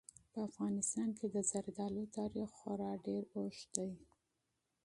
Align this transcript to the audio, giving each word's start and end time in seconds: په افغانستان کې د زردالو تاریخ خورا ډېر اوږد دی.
په 0.31 0.39
افغانستان 0.49 1.09
کې 1.17 1.27
د 1.35 1.37
زردالو 1.51 2.03
تاریخ 2.17 2.49
خورا 2.59 2.91
ډېر 3.07 3.23
اوږد 3.35 3.69
دی. 3.75 3.91